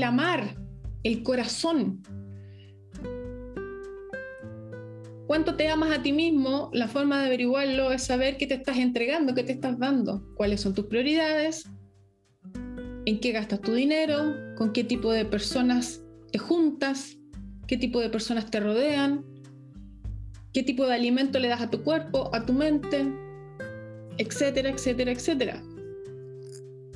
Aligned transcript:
el 0.00 0.04
amar, 0.04 0.56
el 1.02 1.22
corazón. 1.22 2.02
¿Cuánto 5.26 5.56
te 5.56 5.68
amas 5.68 5.96
a 5.96 6.02
ti 6.02 6.10
mismo? 6.12 6.70
La 6.72 6.88
forma 6.88 7.20
de 7.20 7.26
averiguarlo 7.26 7.92
es 7.92 8.04
saber 8.04 8.38
qué 8.38 8.46
te 8.46 8.54
estás 8.54 8.78
entregando, 8.78 9.34
qué 9.34 9.44
te 9.44 9.52
estás 9.52 9.78
dando, 9.78 10.26
cuáles 10.36 10.62
son 10.62 10.74
tus 10.74 10.86
prioridades, 10.86 11.68
en 13.04 13.20
qué 13.20 13.32
gastas 13.32 13.60
tu 13.60 13.74
dinero, 13.74 14.34
con 14.56 14.72
qué 14.72 14.84
tipo 14.84 15.12
de 15.12 15.26
personas 15.26 16.02
te 16.32 16.38
juntas, 16.38 17.18
qué 17.66 17.76
tipo 17.76 18.00
de 18.00 18.08
personas 18.08 18.50
te 18.50 18.58
rodean, 18.58 19.22
qué 20.54 20.62
tipo 20.62 20.86
de 20.86 20.94
alimento 20.94 21.38
le 21.38 21.48
das 21.48 21.60
a 21.60 21.70
tu 21.70 21.84
cuerpo, 21.84 22.34
a 22.34 22.46
tu 22.46 22.54
mente, 22.54 23.06
etcétera, 24.16 24.70
etcétera, 24.70 25.12
etcétera. 25.12 25.62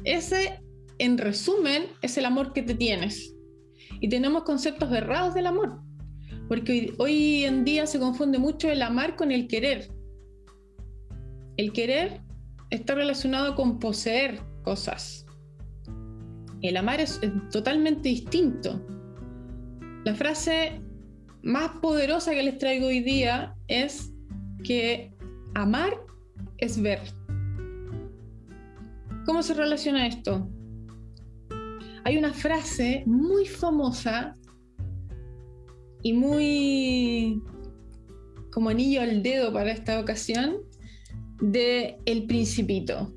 Ese, 0.05 0.64
en 1.05 1.19
resumen, 1.19 1.85
es 2.03 2.17
el 2.19 2.25
amor 2.25 2.53
que 2.53 2.63
te 2.63 2.75
tienes. 2.75 3.35
Y 4.01 4.09
tenemos 4.09 4.45
conceptos 4.45 4.93
errados 4.93 5.35
del 5.35 5.47
amor. 5.47 5.81
Porque 6.49 6.93
hoy, 6.99 7.45
en 7.45 7.65
día 7.65 7.87
se 7.87 7.99
confunde 7.99 8.39
mucho 8.39 8.71
el 8.71 8.83
amar 8.83 9.17
con 9.17 9.31
el 9.31 9.47
querer. 9.47 9.91
El 11.57 11.73
querer 11.73 12.21
está 12.71 12.95
relacionado 12.95 13.55
con 13.55 13.79
poseer 13.79 14.41
cosas. 14.63 15.27
El 16.63 16.77
amar 16.77 17.01
es, 17.01 17.21
totalmente 17.51 18.09
distinto. 18.09 18.85
La 20.05 20.15
frase 20.15 20.81
más 21.43 21.71
poderosa 21.81 22.33
que 22.33 22.43
les 22.43 22.59
traigo 22.59 22.87
hoy 22.87 23.01
día 23.01 23.55
es 23.69 24.13
que 24.65 25.15
amar 25.55 25.93
es 26.59 26.81
ver. 26.81 27.01
¿Cómo 29.25 29.43
se 29.43 29.55
relaciona 29.55 30.07
esto? 30.07 30.51
Hay 32.05 32.19
una 32.19 32.35
frase 32.35 33.03
muy 33.07 33.47
famosa 33.47 34.37
y 36.03 36.13
muy 36.13 37.43
como 38.53 38.69
anillo 38.69 39.01
al 39.01 39.23
dedo 39.23 39.55
para 39.55 39.73
esta 39.73 39.99
ocasión 39.99 40.59
de 41.41 41.97
El 42.05 42.27
Principito. 42.27 43.11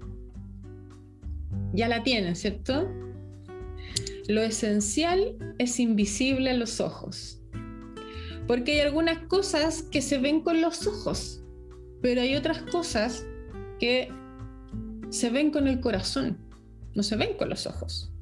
Ya 1.73 1.89
la 1.89 2.01
tienen, 2.01 2.37
¿cierto? 2.37 2.89
Lo 4.29 4.41
esencial 4.41 5.35
es 5.57 5.81
invisible 5.81 6.51
a 6.51 6.53
los 6.53 6.79
ojos. 6.79 7.41
Porque 8.47 8.75
hay 8.75 8.79
algunas 8.79 9.19
cosas 9.27 9.83
que 9.83 10.01
se 10.01 10.17
ven 10.17 10.39
con 10.39 10.61
los 10.61 10.87
ojos, 10.87 11.43
pero 12.01 12.21
hay 12.21 12.35
otras 12.37 12.61
cosas 12.61 13.25
que 13.81 14.09
se 15.09 15.29
ven 15.29 15.51
con 15.51 15.67
el 15.67 15.81
corazón, 15.81 16.37
no 16.95 17.03
se 17.03 17.17
ven 17.17 17.35
con 17.37 17.49
los 17.49 17.67
ojos 17.67 18.13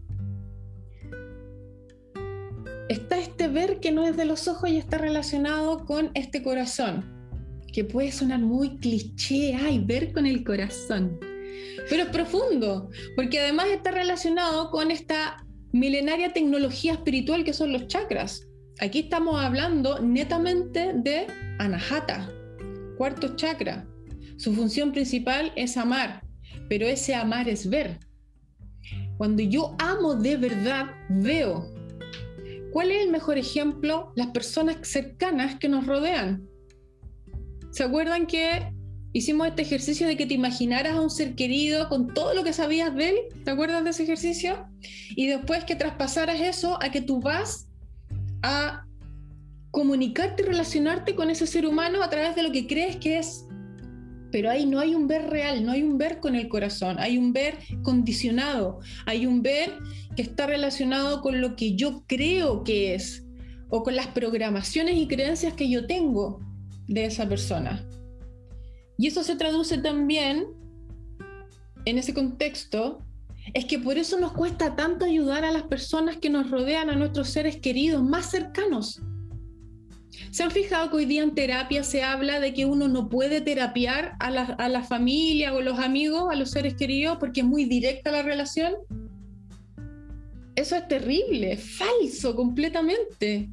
ver 3.55 3.79
que 3.79 3.93
no 3.93 4.03
es 4.03 4.17
de 4.17 4.25
los 4.25 4.49
ojos 4.49 4.69
y 4.69 4.77
está 4.77 4.97
relacionado 4.97 5.85
con 5.85 6.11
este 6.13 6.43
corazón, 6.43 7.05
que 7.71 7.85
puede 7.85 8.11
sonar 8.11 8.39
muy 8.39 8.77
cliché, 8.77 9.55
ay, 9.55 9.79
ver 9.79 10.11
con 10.11 10.25
el 10.25 10.43
corazón, 10.43 11.17
pero 11.89 12.03
es 12.03 12.09
profundo, 12.09 12.89
porque 13.15 13.39
además 13.39 13.67
está 13.67 13.91
relacionado 13.91 14.69
con 14.71 14.91
esta 14.91 15.45
milenaria 15.71 16.33
tecnología 16.33 16.93
espiritual 16.93 17.45
que 17.45 17.53
son 17.53 17.71
los 17.71 17.87
chakras. 17.87 18.45
Aquí 18.81 18.99
estamos 18.99 19.41
hablando 19.41 19.99
netamente 19.99 20.91
de 20.93 21.25
anahata, 21.59 22.29
cuarto 22.97 23.37
chakra. 23.37 23.87
Su 24.35 24.53
función 24.53 24.91
principal 24.91 25.53
es 25.55 25.77
amar, 25.77 26.23
pero 26.67 26.85
ese 26.87 27.15
amar 27.15 27.47
es 27.47 27.69
ver. 27.69 27.99
Cuando 29.17 29.43
yo 29.43 29.77
amo 29.79 30.15
de 30.15 30.35
verdad, 30.35 30.87
veo, 31.09 31.73
¿Cuál 32.75 32.91
es 32.91 33.03
el 33.03 33.09
mejor 33.09 33.37
ejemplo? 33.37 34.11
Las 34.17 34.27
personas 34.31 34.79
cercanas 34.81 35.55
que 35.59 35.69
nos 35.69 35.87
rodean. 35.87 36.45
¿Se 37.71 37.85
acuerdan 37.85 38.27
que 38.27 38.69
hicimos 39.13 39.47
este 39.47 39.61
ejercicio 39.61 40.05
de 40.07 40.17
que 40.17 40.25
te 40.25 40.33
imaginaras 40.33 40.95
a 40.95 40.99
un 40.99 41.09
ser 41.09 41.35
querido 41.35 41.87
con 41.87 42.13
todo 42.13 42.33
lo 42.33 42.43
que 42.43 42.51
sabías 42.51 42.93
de 42.93 43.11
él? 43.11 43.15
¿Te 43.45 43.51
acuerdas 43.51 43.85
de 43.85 43.91
ese 43.91 44.03
ejercicio? 44.03 44.67
Y 45.15 45.27
después 45.27 45.63
que 45.63 45.77
traspasaras 45.77 46.41
eso 46.41 46.77
a 46.83 46.91
que 46.91 46.99
tú 46.99 47.21
vas 47.21 47.69
a 48.43 48.83
comunicarte 49.71 50.43
y 50.43 50.47
relacionarte 50.47 51.15
con 51.15 51.29
ese 51.29 51.47
ser 51.47 51.65
humano 51.65 52.03
a 52.03 52.09
través 52.09 52.35
de 52.35 52.43
lo 52.43 52.51
que 52.51 52.67
crees 52.67 52.97
que 52.97 53.19
es. 53.19 53.44
Pero 54.35 54.49
ahí 54.49 54.65
no 54.65 54.81
hay 54.81 54.93
un 54.93 55.07
ver 55.07 55.29
real, 55.29 55.63
no 55.63 55.71
hay 55.71 55.81
un 55.81 55.97
ver 55.97 56.19
con 56.19 56.35
el 56.35 56.49
corazón, 56.49 56.97
hay 56.99 57.17
un 57.17 57.31
ver 57.31 57.57
condicionado, 57.83 58.81
hay 59.05 59.25
un 59.25 59.41
ver 59.41 59.71
que 60.17 60.23
está 60.23 60.45
relacionado 60.45 61.21
con 61.21 61.39
lo 61.39 61.55
que 61.55 61.77
yo 61.77 62.03
creo 62.05 62.65
que 62.65 62.95
es 62.95 63.23
o 63.69 63.81
con 63.81 63.95
las 63.95 64.07
programaciones 64.07 64.97
y 64.97 65.07
creencias 65.07 65.53
que 65.53 65.69
yo 65.69 65.87
tengo 65.87 66.41
de 66.85 67.05
esa 67.05 67.29
persona. 67.29 67.87
Y 68.97 69.07
eso 69.07 69.23
se 69.23 69.37
traduce 69.37 69.77
también 69.77 70.47
en 71.85 71.97
ese 71.97 72.13
contexto, 72.13 72.99
es 73.53 73.63
que 73.63 73.79
por 73.79 73.97
eso 73.97 74.19
nos 74.19 74.33
cuesta 74.33 74.75
tanto 74.75 75.05
ayudar 75.05 75.45
a 75.45 75.51
las 75.53 75.63
personas 75.63 76.17
que 76.17 76.29
nos 76.29 76.51
rodean, 76.51 76.89
a 76.89 76.97
nuestros 76.97 77.29
seres 77.29 77.55
queridos 77.55 78.03
más 78.03 78.31
cercanos. 78.31 79.01
¿Se 80.31 80.43
han 80.43 80.51
fijado 80.51 80.89
que 80.89 80.97
hoy 80.97 81.05
día 81.05 81.23
en 81.23 81.33
terapia 81.33 81.83
se 81.83 82.03
habla 82.03 82.39
de 82.39 82.53
que 82.53 82.65
uno 82.65 82.87
no 82.87 83.09
puede 83.09 83.41
terapiar 83.41 84.15
a 84.19 84.31
la, 84.31 84.41
a 84.41 84.83
familia 84.83 85.53
o 85.53 85.61
los 85.61 85.79
amigos, 85.79 86.25
a 86.31 86.35
los 86.35 86.51
seres 86.51 86.75
queridos, 86.75 87.17
porque 87.19 87.41
es 87.41 87.45
muy 87.45 87.65
directa 87.65 88.11
la 88.11 88.21
relación? 88.21 88.73
Eso 90.55 90.75
es 90.75 90.87
terrible, 90.87 91.57
falso 91.57 92.35
completamente. 92.35 93.49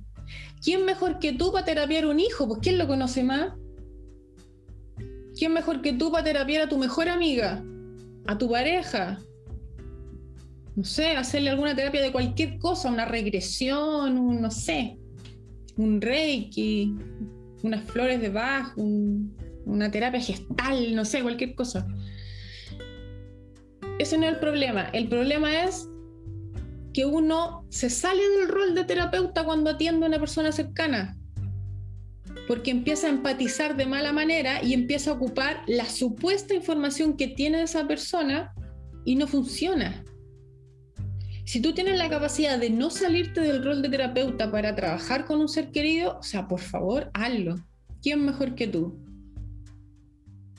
¿Quién 0.62 0.84
mejor 0.84 1.18
que 1.18 1.32
tú 1.32 1.52
para 1.52 1.64
terapiar 1.64 2.04
a 2.04 2.08
un 2.08 2.20
hijo? 2.20 2.46
Pues 2.46 2.60
¿quién 2.62 2.78
lo 2.78 2.86
conoce 2.86 3.24
más? 3.24 3.52
¿Quién 5.36 5.52
mejor 5.52 5.82
que 5.82 5.92
tú 5.92 6.12
para 6.12 6.24
terapiar 6.24 6.62
a 6.62 6.68
tu 6.68 6.78
mejor 6.78 7.08
amiga? 7.08 7.64
¿A 8.26 8.38
tu 8.38 8.48
pareja? 8.48 9.18
No 10.76 10.84
sé, 10.84 11.16
hacerle 11.16 11.50
alguna 11.50 11.74
terapia 11.74 12.00
de 12.00 12.12
cualquier 12.12 12.58
cosa, 12.58 12.90
una 12.90 13.04
regresión, 13.04 14.16
un, 14.16 14.40
no 14.40 14.50
sé, 14.50 14.96
un 15.76 16.00
reiki, 16.00 16.94
unas 17.62 17.84
flores 17.84 18.20
de 18.20 18.28
Bach, 18.28 18.72
una 18.76 19.90
terapia 19.90 20.20
gestal, 20.20 20.94
no 20.94 21.04
sé, 21.04 21.22
cualquier 21.22 21.54
cosa. 21.54 21.86
Ese 23.98 24.18
no 24.18 24.26
es 24.26 24.32
el 24.32 24.38
problema. 24.38 24.84
El 24.92 25.08
problema 25.08 25.64
es 25.64 25.88
que 26.92 27.06
uno 27.06 27.64
se 27.70 27.88
sale 27.88 28.22
del 28.28 28.48
rol 28.48 28.74
de 28.74 28.84
terapeuta 28.84 29.44
cuando 29.44 29.70
atiende 29.70 30.06
a 30.06 30.08
una 30.08 30.18
persona 30.18 30.52
cercana, 30.52 31.16
porque 32.46 32.70
empieza 32.70 33.06
a 33.06 33.10
empatizar 33.10 33.76
de 33.76 33.86
mala 33.86 34.12
manera 34.12 34.62
y 34.62 34.74
empieza 34.74 35.10
a 35.10 35.14
ocupar 35.14 35.62
la 35.66 35.86
supuesta 35.86 36.54
información 36.54 37.16
que 37.16 37.28
tiene 37.28 37.62
esa 37.62 37.86
persona 37.86 38.52
y 39.04 39.16
no 39.16 39.26
funciona. 39.26 40.04
Si 41.44 41.60
tú 41.60 41.72
tienes 41.74 41.98
la 41.98 42.08
capacidad 42.08 42.58
de 42.58 42.70
no 42.70 42.90
salirte 42.90 43.40
del 43.40 43.64
rol 43.64 43.82
de 43.82 43.88
terapeuta 43.88 44.50
para 44.50 44.74
trabajar 44.74 45.24
con 45.24 45.40
un 45.40 45.48
ser 45.48 45.70
querido, 45.70 46.18
o 46.18 46.22
sea, 46.22 46.46
por 46.46 46.60
favor, 46.60 47.10
hazlo. 47.14 47.56
¿Quién 48.00 48.24
mejor 48.24 48.54
que 48.54 48.68
tú? 48.68 48.98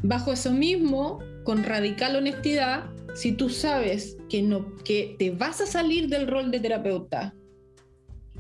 Bajo 0.02 0.34
eso 0.34 0.52
mismo, 0.52 1.20
con 1.46 1.64
radical 1.64 2.16
honestidad, 2.16 2.90
si 3.16 3.32
tú 3.32 3.50
sabes 3.50 4.18
que, 4.30 4.42
no, 4.42 4.76
que 4.84 5.16
te 5.18 5.32
vas 5.32 5.62
a 5.62 5.66
salir 5.66 6.10
del 6.10 6.28
rol 6.28 6.52
de 6.52 6.60
terapeuta 6.60 7.34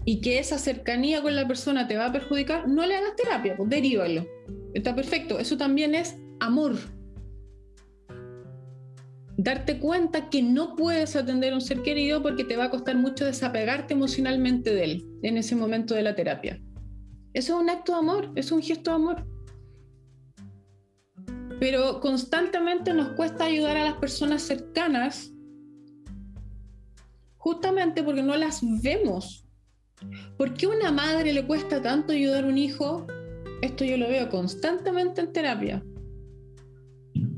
y 0.05 0.19
que 0.19 0.39
esa 0.39 0.57
cercanía 0.57 1.21
con 1.21 1.35
la 1.35 1.47
persona 1.47 1.87
te 1.87 1.95
va 1.95 2.07
a 2.07 2.11
perjudicar, 2.11 2.67
no 2.67 2.85
le 2.85 2.95
hagas 2.95 3.15
terapia, 3.15 3.55
pues 3.55 3.69
derívalo. 3.69 4.25
Está 4.73 4.93
perfecto. 4.95 5.39
Eso 5.39 5.57
también 5.57 5.95
es 5.95 6.17
amor. 6.39 6.75
Darte 9.37 9.79
cuenta 9.79 10.29
que 10.29 10.43
no 10.43 10.75
puedes 10.75 11.15
atender 11.15 11.53
a 11.53 11.55
un 11.55 11.61
ser 11.61 11.81
querido 11.81 12.21
porque 12.21 12.43
te 12.43 12.55
va 12.55 12.65
a 12.65 12.69
costar 12.69 12.95
mucho 12.95 13.25
desapegarte 13.25 13.93
emocionalmente 13.93 14.73
de 14.73 14.83
él 14.83 15.07
en 15.23 15.37
ese 15.37 15.55
momento 15.55 15.95
de 15.95 16.03
la 16.03 16.15
terapia. 16.15 16.61
Eso 17.33 17.55
es 17.55 17.61
un 17.61 17.69
acto 17.69 17.93
de 17.93 17.97
amor, 17.97 18.31
es 18.35 18.51
un 18.51 18.61
gesto 18.61 18.91
de 18.91 18.95
amor 18.95 19.33
pero 21.63 22.01
constantemente 22.01 22.93
nos 22.93 23.13
cuesta 23.13 23.45
ayudar 23.45 23.77
a 23.77 23.85
las 23.85 23.93
personas 23.93 24.41
cercanas 24.41 25.31
justamente 27.37 28.03
porque 28.03 28.21
no 28.21 28.35
las 28.35 28.59
vemos. 28.81 29.47
¿Por 30.37 30.55
qué 30.55 30.65
a 30.65 30.69
una 30.71 30.91
madre 30.91 31.31
le 31.31 31.47
cuesta 31.47 31.81
tanto 31.81 32.11
ayudar 32.11 32.43
a 32.43 32.47
un 32.47 32.57
hijo? 32.57 33.07
Esto 33.61 33.85
yo 33.85 33.95
lo 33.95 34.09
veo 34.09 34.29
constantemente 34.29 35.21
en 35.21 35.31
terapia. 35.31 35.81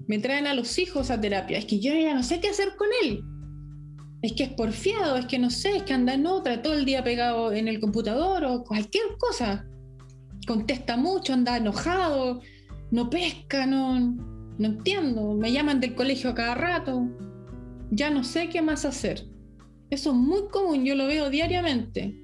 Me 0.08 0.20
traen 0.20 0.48
a 0.48 0.54
los 0.54 0.78
hijos 0.78 1.10
a 1.10 1.20
terapia. 1.20 1.58
Es 1.58 1.66
que 1.66 1.80
yo 1.80 1.94
ya 1.94 2.14
no 2.14 2.24
sé 2.24 2.40
qué 2.40 2.50
hacer 2.50 2.76
con 2.78 2.88
él. 3.04 3.24
Es 4.22 4.34
que 4.34 4.44
es 4.44 4.50
porfiado, 4.50 5.18
es 5.18 5.26
que 5.26 5.40
no 5.40 5.50
sé, 5.50 5.78
es 5.78 5.84
que 5.84 5.94
anda 5.94 6.14
en 6.14 6.26
otra, 6.26 6.62
todo 6.62 6.74
el 6.74 6.86
día 6.86 7.04
pegado 7.04 7.54
en 7.54 7.68
el 7.68 7.80
computador 7.80 8.44
o 8.46 8.64
cualquier 8.64 9.06
cosa. 9.20 9.66
Contesta 10.48 10.98
mucho, 10.98 11.34
anda 11.34 11.58
enojado, 11.58 12.42
no 12.92 13.10
pesca, 13.10 13.66
no, 13.66 13.98
entiendo, 14.58 15.36
me 15.36 15.52
llaman 15.52 15.80
del 15.80 15.96
colegio 15.96 16.30
a 16.30 16.36
cada 16.36 16.56
rato, 16.56 17.08
ya 17.92 18.10
no 18.10 18.24
sé 18.24 18.50
qué 18.50 18.62
más 18.62 18.86
hacer. 18.86 19.28
Eso 19.90 20.12
es 20.12 20.16
muy 20.16 20.48
común, 20.50 20.86
yo 20.86 20.96
lo 20.96 21.08
veo 21.08 21.30
diariamente. 21.30 22.16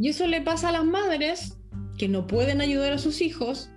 Y 0.00 0.08
eso 0.08 0.26
le 0.26 0.40
pasa 0.40 0.68
a 0.68 0.72
las 0.72 0.84
madres 0.84 1.58
que 1.96 2.08
no 2.08 2.26
pueden 2.26 2.60
ayudar 2.60 2.92
a 2.92 2.98
sus 2.98 3.20
hijos 3.20 3.70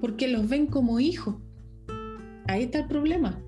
porque 0.00 0.28
los 0.28 0.48
ven 0.48 0.66
como 0.66 1.00
hijos. 1.00 1.36
Ahí 2.48 2.64
está 2.64 2.80
el 2.80 2.86
problema. 2.86 3.40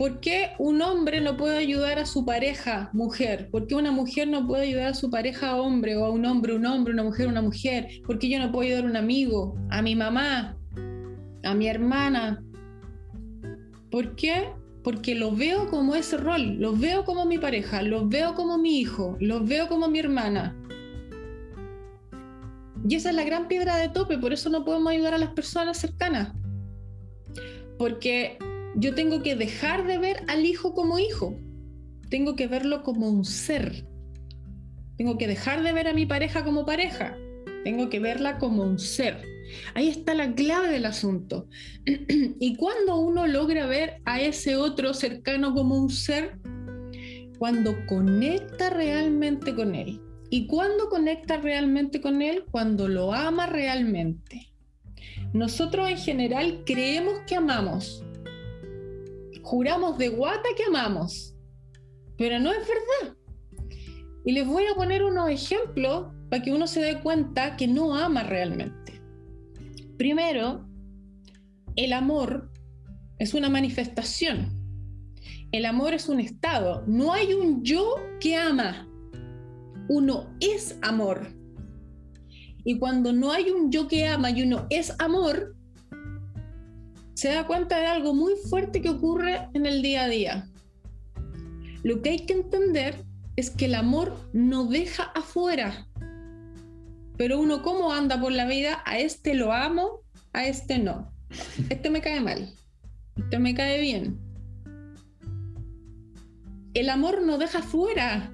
¿Por 0.00 0.20
qué 0.20 0.52
un 0.58 0.80
hombre 0.80 1.20
no 1.20 1.36
puede 1.36 1.58
ayudar 1.58 1.98
a 1.98 2.06
su 2.06 2.24
pareja 2.24 2.88
mujer? 2.94 3.50
¿Por 3.50 3.66
qué 3.66 3.74
una 3.74 3.92
mujer 3.92 4.28
no 4.28 4.46
puede 4.46 4.68
ayudar 4.68 4.86
a 4.86 4.94
su 4.94 5.10
pareja 5.10 5.56
hombre 5.56 5.94
o 5.94 6.06
a 6.06 6.10
un 6.10 6.24
hombre 6.24 6.54
un 6.54 6.64
hombre, 6.64 6.94
una 6.94 7.02
mujer 7.02 7.28
una 7.28 7.42
mujer? 7.42 7.86
¿Por 8.06 8.18
qué 8.18 8.30
yo 8.30 8.38
no 8.38 8.50
puedo 8.50 8.66
ayudar 8.66 8.84
a 8.84 8.88
un 8.88 8.96
amigo, 8.96 9.58
a 9.68 9.82
mi 9.82 9.94
mamá, 9.94 10.56
a 11.44 11.54
mi 11.54 11.68
hermana? 11.68 12.42
¿Por 13.90 14.16
qué? 14.16 14.48
Porque 14.82 15.14
lo 15.14 15.36
veo 15.36 15.68
como 15.68 15.94
ese 15.94 16.16
rol, 16.16 16.56
los 16.58 16.80
veo 16.80 17.04
como 17.04 17.26
mi 17.26 17.36
pareja, 17.36 17.82
los 17.82 18.08
veo 18.08 18.34
como 18.34 18.56
mi 18.56 18.80
hijo, 18.80 19.18
los 19.20 19.46
veo 19.46 19.68
como 19.68 19.88
mi 19.88 19.98
hermana. 19.98 20.56
Y 22.88 22.94
esa 22.94 23.10
es 23.10 23.16
la 23.16 23.24
gran 23.24 23.48
piedra 23.48 23.76
de 23.76 23.90
tope, 23.90 24.16
por 24.16 24.32
eso 24.32 24.48
no 24.48 24.64
podemos 24.64 24.92
ayudar 24.92 25.12
a 25.12 25.18
las 25.18 25.30
personas 25.30 25.76
cercanas. 25.76 26.32
Porque 27.80 28.36
yo 28.74 28.94
tengo 28.94 29.22
que 29.22 29.36
dejar 29.36 29.86
de 29.86 29.96
ver 29.96 30.22
al 30.28 30.44
hijo 30.44 30.74
como 30.74 30.98
hijo, 30.98 31.34
tengo 32.10 32.36
que 32.36 32.46
verlo 32.46 32.82
como 32.82 33.08
un 33.08 33.24
ser. 33.24 33.86
Tengo 34.98 35.16
que 35.16 35.26
dejar 35.26 35.62
de 35.62 35.72
ver 35.72 35.88
a 35.88 35.94
mi 35.94 36.04
pareja 36.04 36.44
como 36.44 36.66
pareja, 36.66 37.16
tengo 37.64 37.88
que 37.88 37.98
verla 37.98 38.36
como 38.36 38.64
un 38.64 38.78
ser. 38.78 39.22
Ahí 39.72 39.88
está 39.88 40.12
la 40.12 40.34
clave 40.34 40.68
del 40.68 40.84
asunto. 40.84 41.48
y 41.86 42.54
cuando 42.56 42.98
uno 42.98 43.26
logra 43.26 43.64
ver 43.64 44.02
a 44.04 44.20
ese 44.20 44.56
otro 44.56 44.92
cercano 44.92 45.54
como 45.54 45.74
un 45.74 45.88
ser, 45.88 46.38
cuando 47.38 47.74
conecta 47.86 48.68
realmente 48.68 49.54
con 49.54 49.74
él. 49.74 50.02
¿Y 50.28 50.46
cuando 50.48 50.90
conecta 50.90 51.38
realmente 51.38 52.02
con 52.02 52.20
él? 52.20 52.44
Cuando 52.50 52.88
lo 52.88 53.14
ama 53.14 53.46
realmente. 53.46 54.49
Nosotros 55.32 55.88
en 55.88 55.96
general 55.96 56.62
creemos 56.66 57.20
que 57.26 57.36
amamos, 57.36 58.04
juramos 59.42 59.96
de 59.96 60.08
guata 60.08 60.48
que 60.56 60.64
amamos, 60.64 61.36
pero 62.18 62.38
no 62.38 62.50
es 62.52 62.58
verdad. 62.58 63.16
Y 64.24 64.32
les 64.32 64.46
voy 64.46 64.64
a 64.66 64.74
poner 64.74 65.02
unos 65.04 65.30
ejemplos 65.30 66.12
para 66.28 66.42
que 66.42 66.52
uno 66.52 66.66
se 66.66 66.80
dé 66.80 67.00
cuenta 67.00 67.56
que 67.56 67.66
no 67.66 67.94
ama 67.94 68.22
realmente. 68.22 69.00
Primero, 69.96 70.68
el 71.76 71.92
amor 71.92 72.50
es 73.18 73.34
una 73.34 73.48
manifestación. 73.48 74.58
El 75.52 75.64
amor 75.64 75.94
es 75.94 76.08
un 76.08 76.20
estado. 76.20 76.84
No 76.86 77.12
hay 77.12 77.34
un 77.34 77.62
yo 77.62 77.96
que 78.20 78.36
ama. 78.36 78.88
Uno 79.88 80.36
es 80.40 80.78
amor. 80.82 81.39
Y 82.70 82.78
cuando 82.78 83.12
no 83.12 83.32
hay 83.32 83.50
un 83.50 83.72
yo 83.72 83.88
que 83.88 84.06
ama 84.06 84.30
y 84.30 84.44
uno 84.44 84.68
es 84.70 84.94
amor, 85.00 85.56
se 87.14 87.30
da 87.30 87.44
cuenta 87.44 87.80
de 87.80 87.86
algo 87.86 88.14
muy 88.14 88.34
fuerte 88.48 88.80
que 88.80 88.90
ocurre 88.90 89.48
en 89.54 89.66
el 89.66 89.82
día 89.82 90.04
a 90.04 90.08
día. 90.08 90.48
Lo 91.82 92.00
que 92.00 92.10
hay 92.10 92.26
que 92.26 92.34
entender 92.34 93.04
es 93.34 93.50
que 93.50 93.64
el 93.64 93.74
amor 93.74 94.16
no 94.32 94.66
deja 94.66 95.02
afuera. 95.16 95.88
Pero 97.16 97.40
uno 97.40 97.60
cómo 97.62 97.92
anda 97.92 98.20
por 98.20 98.30
la 98.30 98.46
vida, 98.46 98.84
a 98.86 99.00
este 99.00 99.34
lo 99.34 99.52
amo, 99.52 100.02
a 100.32 100.46
este 100.46 100.78
no. 100.78 101.12
Este 101.70 101.90
me 101.90 102.00
cae 102.00 102.20
mal, 102.20 102.54
este 103.16 103.40
me 103.40 103.52
cae 103.52 103.80
bien. 103.80 104.16
El 106.74 106.88
amor 106.88 107.20
no 107.22 107.36
deja 107.36 107.58
afuera. 107.58 108.32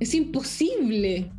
Es 0.00 0.14
imposible. 0.14 1.32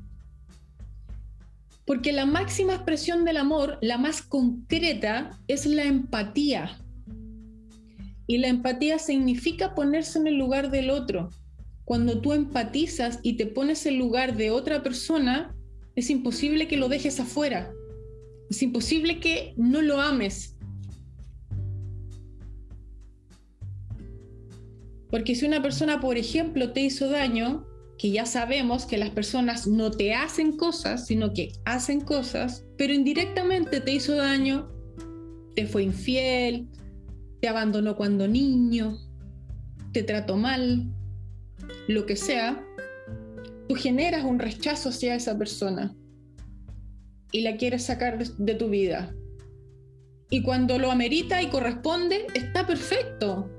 Porque 1.86 2.12
la 2.12 2.26
máxima 2.26 2.74
expresión 2.74 3.26
del 3.26 3.38
amor, 3.38 3.78
la 3.82 3.98
más 3.98 4.22
concreta, 4.22 5.40
es 5.48 5.66
la 5.66 5.84
empatía. 5.84 6.78
Y 8.28 8.40
la 8.40 8.48
empatía 8.48 8.98
significa 8.98 9.76
ponerse 9.76 10.18
en 10.18 10.28
el 10.28 10.38
lugar 10.38 10.72
del 10.72 10.90
otro. 10.90 11.30
Cuando 11.84 12.22
tú 12.22 12.34
empatizas 12.34 13.20
y 13.22 13.34
te 13.34 13.46
pones 13.46 13.86
en 13.86 13.94
el 13.94 14.00
lugar 14.00 14.36
de 14.36 14.50
otra 14.50 14.82
persona, 14.82 15.56
es 15.96 16.10
imposible 16.10 16.68
que 16.68 16.78
lo 16.78 16.90
dejes 16.90 17.20
afuera. 17.20 17.72
Es 18.50 18.64
imposible 18.64 19.20
que 19.20 19.54
no 19.56 19.82
lo 19.82 20.02
ames. 20.02 20.56
Porque 25.12 25.36
si 25.36 25.46
una 25.46 25.62
persona, 25.62 26.02
por 26.02 26.18
ejemplo, 26.18 26.74
te 26.74 26.82
hizo 26.82 27.10
daño, 27.10 27.66
que 27.98 28.12
ya 28.12 28.26
sabemos 28.26 28.86
que 28.86 28.98
las 28.98 29.12
personas 29.12 29.68
no 29.68 29.92
te 29.92 30.14
hacen 30.14 30.58
cosas, 30.58 31.06
sino 31.06 31.34
que 31.34 31.54
hacen 31.64 32.02
cosas, 32.02 32.66
pero 32.78 32.94
indirectamente 32.94 33.80
te 33.80 33.94
hizo 33.94 34.16
daño, 34.16 34.70
te 35.56 35.66
fue 35.66 35.84
infiel, 35.84 36.68
te 37.42 37.48
abandonó 37.48 37.96
cuando 37.96 38.28
niño, 38.28 38.98
te 39.94 40.04
trató 40.04 40.36
mal, 40.36 40.92
lo 41.88 42.06
que 42.06 42.16
sea, 42.16 42.62
tú 43.70 43.76
generas 43.76 44.26
un 44.26 44.40
rechazo 44.40 44.90
hacia 44.90 45.16
esa 45.16 45.38
persona 45.38 45.96
y 47.32 47.42
la 47.42 47.56
quieres 47.56 47.84
sacar 47.84 48.18
de, 48.18 48.30
de 48.38 48.56
tu 48.56 48.70
vida. 48.70 49.16
Y 50.30 50.42
cuando 50.42 50.80
lo 50.80 50.92
amerita 50.92 51.42
y 51.42 51.48
corresponde, 51.48 52.28
está 52.34 52.68
perfecto. 52.68 53.50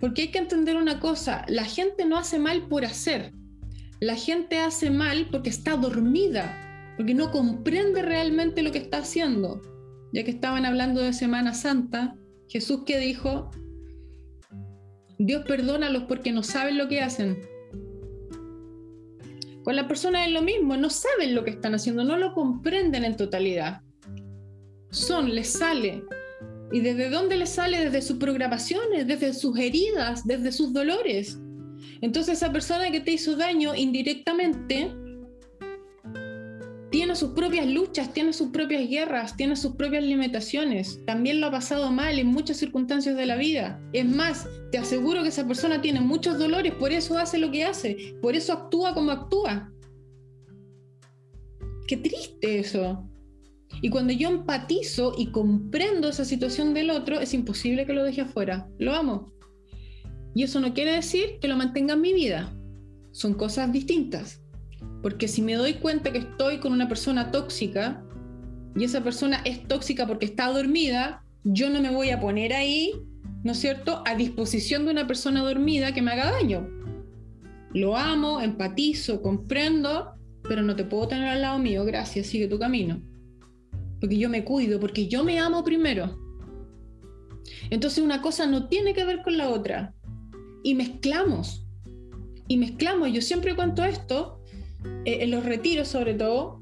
Porque 0.00 0.22
hay 0.22 0.28
que 0.28 0.38
entender 0.38 0.76
una 0.76 1.00
cosa, 1.00 1.44
la 1.48 1.64
gente 1.64 2.04
no 2.04 2.16
hace 2.16 2.38
mal 2.38 2.68
por 2.68 2.84
hacer, 2.84 3.32
la 4.00 4.14
gente 4.14 4.58
hace 4.58 4.90
mal 4.90 5.28
porque 5.30 5.50
está 5.50 5.76
dormida, 5.76 6.94
porque 6.96 7.14
no 7.14 7.30
comprende 7.30 8.02
realmente 8.02 8.62
lo 8.62 8.70
que 8.70 8.78
está 8.78 8.98
haciendo. 8.98 9.60
Ya 10.12 10.24
que 10.24 10.30
estaban 10.30 10.64
hablando 10.64 11.00
de 11.00 11.12
Semana 11.12 11.52
Santa, 11.52 12.16
Jesús 12.48 12.84
que 12.86 12.98
dijo, 12.98 13.50
Dios 15.18 15.44
perdónalos 15.46 16.04
porque 16.04 16.32
no 16.32 16.42
saben 16.42 16.78
lo 16.78 16.88
que 16.88 17.00
hacen. 17.00 17.38
Con 19.64 19.76
la 19.76 19.86
persona 19.88 20.24
es 20.24 20.32
lo 20.32 20.42
mismo, 20.42 20.76
no 20.76 20.88
saben 20.88 21.34
lo 21.34 21.44
que 21.44 21.50
están 21.50 21.74
haciendo, 21.74 22.04
no 22.04 22.16
lo 22.16 22.32
comprenden 22.32 23.04
en 23.04 23.16
totalidad. 23.16 23.82
Son, 24.90 25.34
les 25.34 25.52
sale, 25.52 26.04
¿Y 26.70 26.80
desde 26.80 27.10
dónde 27.10 27.36
le 27.36 27.46
sale? 27.46 27.84
Desde 27.84 28.02
sus 28.02 28.18
programaciones, 28.18 29.06
desde 29.06 29.32
sus 29.32 29.58
heridas, 29.58 30.26
desde 30.26 30.52
sus 30.52 30.72
dolores. 30.72 31.38
Entonces 32.00 32.38
esa 32.38 32.52
persona 32.52 32.90
que 32.90 33.00
te 33.00 33.12
hizo 33.12 33.36
daño 33.36 33.74
indirectamente 33.74 34.92
tiene 36.90 37.14
sus 37.16 37.30
propias 37.30 37.66
luchas, 37.66 38.12
tiene 38.12 38.32
sus 38.32 38.48
propias 38.48 38.88
guerras, 38.88 39.36
tiene 39.36 39.56
sus 39.56 39.76
propias 39.76 40.02
limitaciones. 40.02 41.00
También 41.06 41.40
lo 41.40 41.48
ha 41.48 41.50
pasado 41.50 41.90
mal 41.90 42.18
en 42.18 42.28
muchas 42.28 42.56
circunstancias 42.56 43.16
de 43.16 43.26
la 43.26 43.36
vida. 43.36 43.80
Es 43.92 44.06
más, 44.06 44.48
te 44.72 44.78
aseguro 44.78 45.22
que 45.22 45.28
esa 45.28 45.46
persona 45.46 45.82
tiene 45.82 46.00
muchos 46.00 46.38
dolores, 46.38 46.74
por 46.74 46.92
eso 46.92 47.18
hace 47.18 47.38
lo 47.38 47.50
que 47.50 47.64
hace, 47.64 48.14
por 48.22 48.34
eso 48.34 48.52
actúa 48.52 48.94
como 48.94 49.10
actúa. 49.10 49.70
Qué 51.86 51.96
triste 51.96 52.58
eso. 52.58 53.06
Y 53.80 53.90
cuando 53.90 54.12
yo 54.12 54.28
empatizo 54.28 55.14
y 55.16 55.26
comprendo 55.26 56.08
esa 56.08 56.24
situación 56.24 56.74
del 56.74 56.90
otro, 56.90 57.20
es 57.20 57.32
imposible 57.34 57.86
que 57.86 57.92
lo 57.92 58.04
deje 58.04 58.22
afuera. 58.22 58.68
Lo 58.78 58.94
amo. 58.94 59.32
Y 60.34 60.42
eso 60.42 60.60
no 60.60 60.74
quiere 60.74 60.92
decir 60.92 61.38
que 61.40 61.48
lo 61.48 61.56
mantenga 61.56 61.94
en 61.94 62.00
mi 62.00 62.12
vida. 62.12 62.52
Son 63.12 63.34
cosas 63.34 63.72
distintas. 63.72 64.42
Porque 65.02 65.28
si 65.28 65.42
me 65.42 65.54
doy 65.54 65.74
cuenta 65.74 66.12
que 66.12 66.18
estoy 66.18 66.58
con 66.58 66.72
una 66.72 66.88
persona 66.88 67.30
tóxica 67.30 68.04
y 68.76 68.84
esa 68.84 69.02
persona 69.02 69.40
es 69.44 69.66
tóxica 69.66 70.06
porque 70.06 70.26
está 70.26 70.48
dormida, 70.48 71.24
yo 71.44 71.70
no 71.70 71.80
me 71.80 71.90
voy 71.90 72.10
a 72.10 72.20
poner 72.20 72.52
ahí, 72.52 72.92
¿no 73.44 73.52
es 73.52 73.58
cierto?, 73.58 74.02
a 74.06 74.16
disposición 74.16 74.84
de 74.84 74.90
una 74.90 75.06
persona 75.06 75.42
dormida 75.42 75.92
que 75.92 76.02
me 76.02 76.12
haga 76.12 76.32
daño. 76.32 76.68
Lo 77.74 77.96
amo, 77.96 78.40
empatizo, 78.40 79.22
comprendo, 79.22 80.12
pero 80.42 80.62
no 80.62 80.74
te 80.74 80.84
puedo 80.84 81.08
tener 81.08 81.28
al 81.28 81.42
lado 81.42 81.58
mío. 81.58 81.84
Gracias, 81.84 82.26
sigue 82.26 82.48
tu 82.48 82.58
camino 82.58 83.00
porque 84.00 84.18
yo 84.18 84.28
me 84.28 84.44
cuido, 84.44 84.78
porque 84.80 85.08
yo 85.08 85.24
me 85.24 85.38
amo 85.38 85.64
primero. 85.64 86.18
Entonces 87.70 88.02
una 88.02 88.22
cosa 88.22 88.46
no 88.46 88.68
tiene 88.68 88.94
que 88.94 89.04
ver 89.04 89.22
con 89.22 89.36
la 89.36 89.48
otra. 89.48 89.94
Y 90.62 90.74
mezclamos. 90.74 91.66
Y 92.46 92.56
mezclamos. 92.56 93.12
Yo 93.12 93.20
siempre 93.20 93.54
cuento 93.54 93.84
esto, 93.84 94.40
eh, 95.04 95.18
en 95.22 95.30
los 95.30 95.44
retiros 95.44 95.88
sobre 95.88 96.14
todo, 96.14 96.60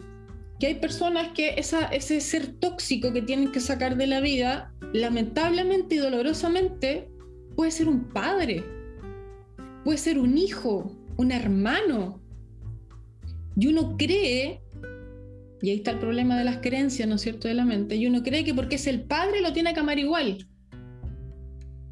que 0.58 0.68
hay 0.68 0.74
personas 0.76 1.32
que 1.34 1.54
ese 1.58 2.20
ser 2.20 2.54
tóxico 2.54 3.12
que 3.12 3.22
tienen 3.22 3.52
que 3.52 3.60
sacar 3.60 3.96
de 3.96 4.06
la 4.06 4.20
vida, 4.20 4.72
lamentablemente 4.92 5.96
y 5.96 5.98
dolorosamente, 5.98 7.10
puede 7.54 7.70
ser 7.70 7.88
un 7.88 8.04
padre, 8.04 8.64
puede 9.84 9.98
ser 9.98 10.18
un 10.18 10.38
hijo, 10.38 10.90
un 11.16 11.30
hermano. 11.30 12.20
Y 13.58 13.66
uno 13.68 13.96
cree 13.96 14.62
y 15.62 15.70
ahí 15.70 15.76
está 15.76 15.92
el 15.92 15.98
problema 15.98 16.38
de 16.38 16.44
las 16.44 16.58
creencias, 16.58 17.08
¿no 17.08 17.14
es 17.14 17.22
cierto?, 17.22 17.48
de 17.48 17.54
la 17.54 17.64
mente. 17.64 17.96
Y 17.96 18.06
uno 18.06 18.22
cree 18.22 18.44
que 18.44 18.54
porque 18.54 18.76
es 18.76 18.86
el 18.86 19.04
padre 19.04 19.40
lo 19.40 19.52
tiene 19.52 19.72
que 19.72 19.80
amar 19.80 19.98
igual. 19.98 20.46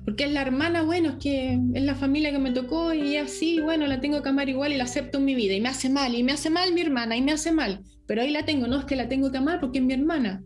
Porque 0.04 0.24
es 0.24 0.32
la 0.32 0.42
hermana, 0.42 0.82
bueno, 0.82 1.10
es 1.10 1.16
que 1.16 1.58
es 1.72 1.82
la 1.82 1.94
familia 1.94 2.30
que 2.30 2.38
me 2.38 2.52
tocó 2.52 2.92
y 2.92 3.16
así, 3.16 3.60
bueno, 3.60 3.86
la 3.86 4.00
tengo 4.00 4.22
que 4.22 4.28
amar 4.28 4.50
igual 4.50 4.72
y 4.72 4.76
la 4.76 4.84
acepto 4.84 5.18
en 5.18 5.24
mi 5.24 5.34
vida. 5.34 5.54
Y 5.54 5.62
me 5.62 5.70
hace 5.70 5.88
mal, 5.88 6.14
y 6.14 6.22
me 6.22 6.32
hace 6.32 6.50
mal 6.50 6.74
mi 6.74 6.82
hermana, 6.82 7.16
y 7.16 7.22
me 7.22 7.32
hace 7.32 7.52
mal. 7.52 7.82
Pero 8.06 8.20
ahí 8.20 8.30
la 8.30 8.44
tengo, 8.44 8.66
no 8.66 8.78
es 8.78 8.84
que 8.84 8.96
la 8.96 9.08
tengo 9.08 9.32
que 9.32 9.38
amar 9.38 9.60
porque 9.60 9.78
es 9.78 9.84
mi 9.84 9.94
hermana. 9.94 10.42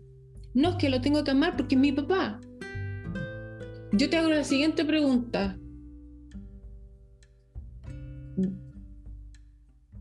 No 0.55 0.71
es 0.71 0.77
que 0.77 0.89
lo 0.89 1.01
tengo 1.01 1.25
que 1.25 1.33
amar 1.33 1.57
porque 1.57 1.75
es 1.75 1.81
mi 1.81 1.91
papá. 1.91 2.41
Yo 3.93 4.09
te 4.09 4.17
hago 4.17 4.29
la 4.29 4.45
siguiente 4.45 4.85
pregunta. 4.85 5.59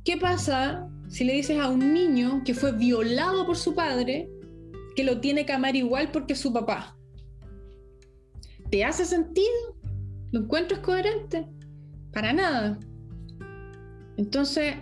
¿Qué 0.03 0.17
pasa 0.17 0.87
si 1.07 1.23
le 1.23 1.33
dices 1.33 1.59
a 1.59 1.69
un 1.69 1.93
niño 1.93 2.41
que 2.45 2.53
fue 2.53 2.71
violado 2.71 3.45
por 3.45 3.57
su 3.57 3.73
padre 3.73 4.29
que 4.95 5.03
lo 5.03 5.19
tiene 5.19 5.45
que 5.45 5.53
amar 5.53 5.75
igual 5.75 6.11
porque 6.11 6.33
es 6.33 6.39
su 6.39 6.51
papá? 6.51 6.97
¿Te 8.69 8.83
hace 8.83 9.05
sentido? 9.05 9.77
¿Lo 10.31 10.41
encuentras 10.41 10.81
coherente? 10.81 11.47
Para 12.11 12.33
nada. 12.33 12.79
Entonces, 14.17 14.75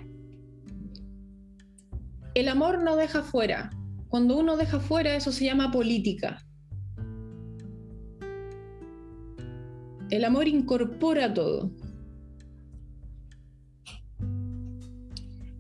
el 2.34 2.48
amor 2.48 2.84
no 2.84 2.96
deja 2.96 3.22
fuera. 3.22 3.70
Cuando 4.10 4.38
uno 4.38 4.58
deja 4.58 4.80
fuera, 4.80 5.16
eso 5.16 5.32
se 5.32 5.46
llama 5.46 5.72
política. 5.72 6.42
El 10.10 10.24
amor 10.24 10.48
incorpora 10.48 11.34
todo. 11.34 11.72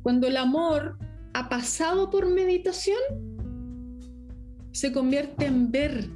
Cuando 0.05 0.27
el 0.27 0.37
amor 0.37 0.99
ha 1.33 1.49
pasado 1.49 2.11
por 2.11 2.29
meditación, 2.29 2.99
se 4.71 4.91
convierte 4.91 5.47
en 5.47 5.71
ver 5.71 6.07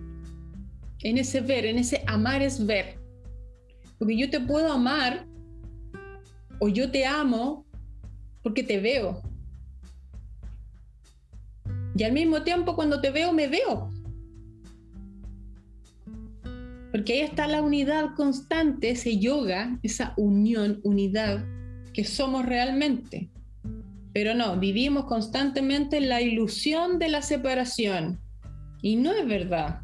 en 1.02 1.18
ese 1.18 1.42
ver, 1.42 1.66
en 1.66 1.80
ese 1.80 2.04
amar 2.06 2.44
es 2.44 2.64
ver. 2.64 3.00
Porque 3.98 4.16
yo 4.16 4.30
te 4.30 4.40
puedo 4.40 4.72
amar 4.72 5.26
o 6.60 6.70
yo 6.70 6.92
te 6.92 7.04
amo 7.08 7.66
porque 8.44 8.62
te 8.62 8.80
veo. 8.80 9.24
Y 11.96 12.04
al 12.04 12.12
mismo 12.12 12.44
tiempo 12.44 12.76
cuando 12.76 13.02
te 13.02 13.10
veo, 13.10 13.34
me 13.34 13.48
veo. 13.48 13.90
Porque 16.92 17.14
ahí 17.14 17.22
está 17.22 17.48
la 17.48 17.64
unidad 17.64 18.14
constante, 18.16 18.92
ese 18.92 19.18
yoga, 19.18 19.80
esa 19.82 20.14
unión, 20.16 20.80
unidad 20.84 21.44
que 21.92 22.06
somos 22.06 22.46
realmente. 22.46 23.32
Pero 24.14 24.34
no, 24.34 24.58
vivimos 24.58 25.06
constantemente 25.06 25.98
en 25.98 26.10
la 26.10 26.22
ilusión 26.22 27.00
de 27.00 27.10
la 27.10 27.22
separación. 27.22 28.20
Y 28.82 28.96
no 28.96 29.12
es 29.12 29.28
verdad. 29.28 29.82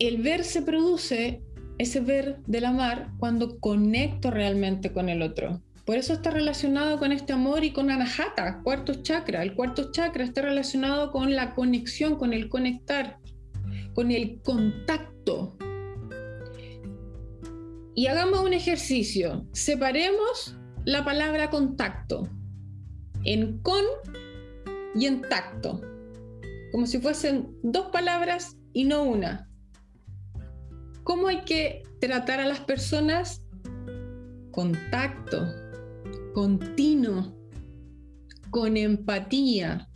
el 0.00 0.22
ver 0.22 0.44
se 0.44 0.62
produce, 0.62 1.42
ese 1.76 2.00
ver 2.00 2.38
del 2.46 2.64
amar, 2.64 3.10
cuando 3.18 3.60
conecto 3.60 4.30
realmente 4.30 4.92
con 4.92 5.10
el 5.10 5.20
otro. 5.20 5.62
Por 5.84 5.96
eso 5.96 6.14
está 6.14 6.30
relacionado 6.30 6.98
con 6.98 7.12
este 7.12 7.34
amor 7.34 7.64
y 7.64 7.72
con 7.72 7.90
Anahata, 7.90 8.62
cuarto 8.64 8.94
chakra. 9.02 9.42
El 9.42 9.54
cuarto 9.54 9.92
chakra 9.92 10.24
está 10.24 10.40
relacionado 10.42 11.12
con 11.12 11.36
la 11.36 11.54
conexión, 11.54 12.16
con 12.16 12.32
el 12.32 12.48
conectar, 12.48 13.18
con 13.94 14.10
el 14.10 14.40
contacto. 14.42 15.58
Y 18.00 18.06
hagamos 18.06 18.40
un 18.40 18.54
ejercicio. 18.54 19.46
Separemos 19.52 20.56
la 20.86 21.04
palabra 21.04 21.50
contacto 21.50 22.30
en 23.24 23.58
con 23.58 23.84
y 24.94 25.04
en 25.04 25.20
tacto, 25.20 25.82
como 26.72 26.86
si 26.86 26.98
fuesen 26.98 27.54
dos 27.62 27.88
palabras 27.92 28.56
y 28.72 28.84
no 28.84 29.02
una. 29.02 29.50
¿Cómo 31.04 31.28
hay 31.28 31.42
que 31.42 31.82
tratar 32.00 32.40
a 32.40 32.46
las 32.46 32.60
personas? 32.60 33.42
Contacto, 34.50 35.46
continuo, 36.32 37.36
con 38.48 38.78
empatía. 38.78 39.90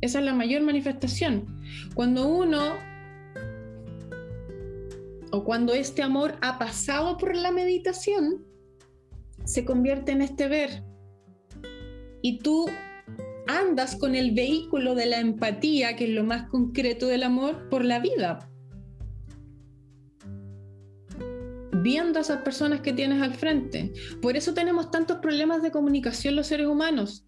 Esa 0.00 0.18
es 0.18 0.24
la 0.24 0.34
mayor 0.34 0.62
manifestación. 0.62 1.46
Cuando 1.94 2.26
uno 2.26 2.74
o 5.36 5.44
cuando 5.44 5.74
este 5.74 6.02
amor 6.02 6.36
ha 6.40 6.58
pasado 6.58 7.18
por 7.18 7.36
la 7.36 7.50
meditación, 7.50 8.42
se 9.44 9.66
convierte 9.66 10.12
en 10.12 10.22
este 10.22 10.48
ver. 10.48 10.82
Y 12.22 12.38
tú 12.38 12.66
andas 13.46 13.96
con 13.96 14.14
el 14.14 14.32
vehículo 14.32 14.94
de 14.94 15.06
la 15.06 15.20
empatía, 15.20 15.94
que 15.94 16.04
es 16.04 16.10
lo 16.10 16.24
más 16.24 16.48
concreto 16.48 17.06
del 17.06 17.22
amor, 17.22 17.68
por 17.68 17.84
la 17.84 18.00
vida. 18.00 18.50
viendo 21.82 22.18
a 22.18 22.22
esas 22.22 22.42
personas 22.42 22.80
que 22.80 22.92
tienes 22.92 23.22
al 23.22 23.34
frente. 23.34 23.92
Por 24.20 24.36
eso 24.36 24.52
tenemos 24.54 24.90
tantos 24.90 25.18
problemas 25.18 25.62
de 25.62 25.70
comunicación 25.70 26.34
los 26.34 26.48
seres 26.48 26.66
humanos. 26.66 27.24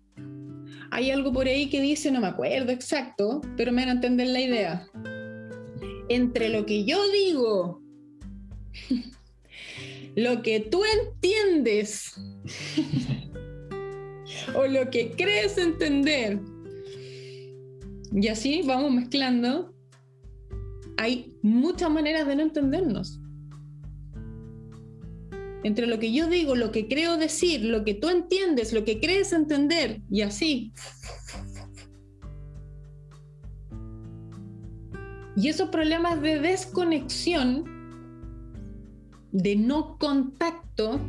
Hay 0.91 1.13
algo 1.13 1.33
por 1.33 1.47
ahí 1.47 1.71
que 1.71 1.81
dice, 1.81 2.11
no 2.11 2.21
me 2.21 2.27
acuerdo 2.27 2.73
exacto, 2.73 3.41
pero 3.57 3.71
me 3.71 3.83
van 3.83 3.91
a 3.91 3.93
entender 3.93 4.27
la 4.27 4.41
idea. 4.41 4.89
Entre 6.09 6.49
lo 6.49 6.67
que 6.67 6.85
yo 6.85 6.99
digo, 7.13 7.83
lo 10.17 10.43
que 10.43 10.61
tú 10.61 10.83
entiendes 10.85 12.15
o 14.55 14.67
lo 14.67 14.91
que 14.91 15.13
crees 15.13 15.59
entender, 15.59 16.41
y 18.13 18.29
así 18.29 18.63
vamos 18.67 18.93
mezclando, 18.93 19.75
hay 20.97 21.37
muchas 21.43 21.91
maneras 21.91 22.27
de 22.27 22.37
no 22.37 22.43
entendernos. 22.43 23.21
Entre 25.65 25.87
lo 25.87 25.99
que 25.99 26.13
yo 26.13 26.29
digo, 26.29 26.55
lo 26.55 26.71
que 26.71 26.89
creo 26.89 27.17
decir, 27.17 27.65
lo 27.65 27.85
que 27.85 27.95
tú 27.95 28.09
entiendes, 28.09 28.73
lo 28.73 28.85
que 28.85 29.01
crees 29.01 29.33
entender, 29.33 30.01
y 30.11 30.23
así. 30.23 30.73
Y 35.37 35.49
esos 35.49 35.69
problemas 35.71 36.21
de 36.21 36.41
desconexión, 36.41 37.65
de 39.33 39.57
no 39.57 39.99
contacto, 39.99 41.01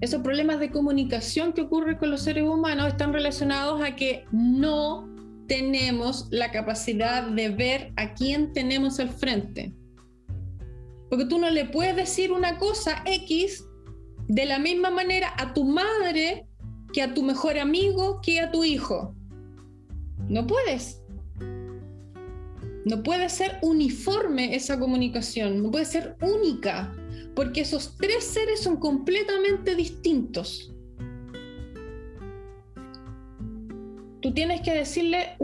esos 0.00 0.22
problemas 0.22 0.60
de 0.60 0.70
comunicación 0.70 1.52
que 1.52 1.62
ocurren 1.62 1.98
con 1.98 2.10
los 2.10 2.22
seres 2.22 2.44
humanos 2.44 2.88
están 2.88 3.12
relacionados 3.12 3.82
a 3.82 3.96
que 3.96 4.24
no 4.32 5.08
tenemos 5.46 6.28
la 6.30 6.50
capacidad 6.50 7.28
de 7.28 7.50
ver 7.50 7.92
a 7.96 8.14
quién 8.14 8.52
tenemos 8.52 8.98
al 8.98 9.10
frente. 9.10 9.74
Porque 11.10 11.26
tú 11.26 11.38
no 11.38 11.50
le 11.50 11.66
puedes 11.66 11.96
decir 11.96 12.32
una 12.32 12.58
cosa 12.58 13.02
X 13.04 13.64
de 14.28 14.46
la 14.46 14.58
misma 14.58 14.90
manera 14.90 15.34
a 15.36 15.52
tu 15.52 15.64
madre 15.64 16.46
que 16.92 17.02
a 17.02 17.12
tu 17.12 17.22
mejor 17.22 17.58
amigo 17.58 18.20
que 18.22 18.40
a 18.40 18.50
tu 18.50 18.64
hijo. 18.64 19.14
No 20.28 20.46
puedes. 20.46 21.03
No 22.84 23.02
puede 23.02 23.28
ser 23.30 23.58
uniforme 23.62 24.54
esa 24.54 24.78
comunicación, 24.78 25.62
no 25.62 25.70
puede 25.70 25.86
ser 25.86 26.16
única, 26.20 26.94
porque 27.34 27.62
esos 27.62 27.96
tres 27.96 28.24
seres 28.24 28.60
son 28.60 28.76
completamente 28.76 29.74
distintos. 29.74 30.72
Tú 34.20 34.32
tienes 34.34 34.60
que 34.60 34.74
decirle 34.74 35.36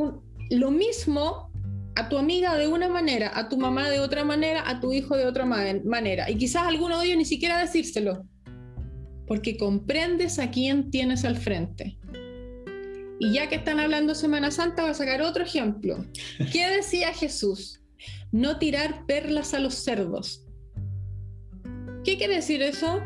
lo 0.50 0.70
mismo 0.70 1.50
a 1.96 2.08
tu 2.08 2.18
amiga 2.18 2.56
de 2.56 2.68
una 2.68 2.88
manera, 2.88 3.30
a 3.34 3.48
tu 3.48 3.56
mamá 3.58 3.90
de 3.90 4.00
otra 4.00 4.24
manera, 4.24 4.68
a 4.68 4.80
tu 4.80 4.92
hijo 4.92 5.16
de 5.16 5.26
otra 5.26 5.44
manera. 5.44 6.30
Y 6.30 6.36
quizás 6.36 6.66
alguno 6.66 6.98
de 6.98 7.06
ellos 7.06 7.18
ni 7.18 7.24
siquiera 7.24 7.58
decírselo, 7.58 8.24
porque 9.26 9.56
comprendes 9.56 10.38
a 10.38 10.50
quién 10.50 10.90
tienes 10.90 11.24
al 11.24 11.36
frente. 11.36 11.99
Y 13.20 13.34
ya 13.34 13.48
que 13.48 13.54
están 13.54 13.78
hablando 13.78 14.16
Semana 14.16 14.50
Santa, 14.50 14.82
voy 14.82 14.90
a 14.90 14.94
sacar 14.94 15.22
otro 15.22 15.44
ejemplo. 15.44 16.04
¿Qué 16.52 16.68
decía 16.68 17.12
Jesús? 17.12 17.80
No 18.32 18.58
tirar 18.58 19.06
perlas 19.06 19.54
a 19.54 19.60
los 19.60 19.74
cerdos. 19.74 20.44
¿Qué 22.02 22.16
quiere 22.16 22.36
decir 22.36 22.62
eso? 22.62 23.00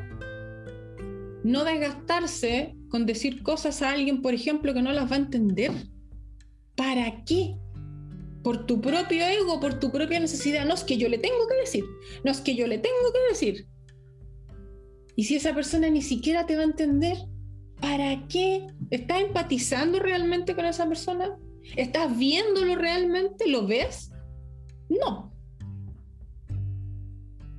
No 1.42 1.64
desgastarse 1.64 2.74
con 2.88 3.04
decir 3.04 3.42
cosas 3.42 3.82
a 3.82 3.90
alguien, 3.90 4.22
por 4.22 4.32
ejemplo, 4.32 4.72
que 4.72 4.80
no 4.80 4.92
las 4.92 5.10
va 5.10 5.16
a 5.16 5.18
entender. 5.18 5.72
¿Para 6.76 7.24
qué? 7.24 7.56
por 8.44 8.66
tu 8.66 8.80
propio 8.80 9.26
ego, 9.26 9.58
por 9.58 9.80
tu 9.80 9.90
propia 9.90 10.20
necesidad. 10.20 10.66
No 10.66 10.74
es 10.74 10.84
que 10.84 10.98
yo 10.98 11.08
le 11.08 11.18
tengo 11.18 11.48
que 11.48 11.56
decir, 11.56 11.84
no 12.22 12.30
es 12.30 12.40
que 12.40 12.54
yo 12.54 12.68
le 12.68 12.78
tengo 12.78 13.12
que 13.12 13.28
decir. 13.30 13.66
Y 15.16 15.24
si 15.24 15.36
esa 15.36 15.54
persona 15.54 15.88
ni 15.88 16.02
siquiera 16.02 16.46
te 16.46 16.54
va 16.54 16.60
a 16.60 16.66
entender, 16.66 17.16
¿para 17.84 18.26
qué? 18.28 18.66
¿Estás 18.90 19.20
empatizando 19.20 19.98
realmente 19.98 20.54
con 20.54 20.64
esa 20.64 20.88
persona? 20.88 21.36
¿Estás 21.76 22.16
viéndolo 22.16 22.76
realmente? 22.76 23.46
¿Lo 23.46 23.66
ves? 23.66 24.10
No. 24.88 25.30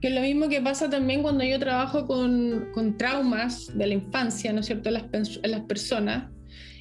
Que 0.01 0.07
es 0.07 0.15
lo 0.15 0.21
mismo 0.21 0.49
que 0.49 0.61
pasa 0.61 0.89
también 0.89 1.21
cuando 1.21 1.43
yo 1.43 1.59
trabajo 1.59 2.07
con, 2.07 2.97
traumas 2.97 3.71
de 3.77 3.85
la 3.85 3.93
infancia, 3.93 4.51
¿no 4.51 4.61
es 4.61 4.65
cierto?, 4.65 4.89
las, 4.89 5.03
en 5.13 5.51
las 5.51 5.61
personas 5.61 6.31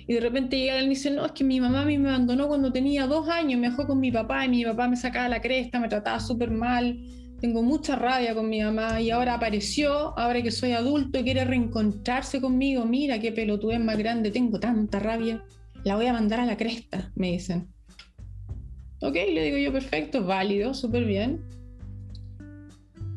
y 0.07 0.15
de 0.15 0.21
repente 0.21 0.59
llega 0.59 0.79
él 0.79 0.87
y 0.87 0.91
dice, 0.91 1.11
no, 1.11 1.25
es 1.25 1.33
que 1.33 1.45
mi 1.45 1.61
mamá 1.61 1.83
a 1.83 1.85
mí 1.87 1.97
me 1.97 2.11
abandonó 2.11 2.49
cuando 2.49 2.73
tenía 2.73 3.07
dos 3.07 3.29
años, 3.29 3.59
me 3.59 3.71
dejó 3.71 3.87
con 3.87 4.01
mi 4.01 4.11
papá 4.11 4.45
y 4.45 4.49
mi 4.51 4.65
papá 4.65 4.87
me 4.89 4.97
sacaba 4.97 5.29
la 5.29 5.41
cresta, 5.41 5.81
me 5.81 5.89
trataba 5.89 6.21
súper 6.21 6.51
mal, 6.51 6.99
tengo 7.45 7.63
mucha 7.63 7.95
rabia 7.95 8.35
con 8.35 8.49
mi 8.49 8.63
mamá 8.63 9.03
y 9.03 9.11
ahora 9.11 9.35
apareció, 9.35 10.19
ahora 10.19 10.43
que 10.43 10.51
soy 10.51 10.73
adulto 10.73 11.19
y 11.19 11.25
quiere 11.25 11.45
reencontrarse 11.45 12.41
conmigo, 12.41 12.87
mira 12.87 13.21
qué 13.21 13.33
pelotudez 13.33 13.79
más 13.81 13.99
grande, 13.99 14.31
tengo 14.31 14.59
tanta 14.59 14.99
rabia, 14.99 15.45
la 15.85 15.95
voy 15.95 16.07
a 16.07 16.15
mandar 16.15 16.41
a 16.41 16.47
la 16.47 16.57
cresta, 16.57 17.13
me 17.17 17.33
dicen. 17.33 17.69
Ok, 19.03 19.13
le 19.13 19.45
digo 19.45 19.59
yo, 19.59 19.71
perfecto, 19.75 20.25
válido, 20.25 20.73
súper 20.73 21.05
bien. 21.05 21.45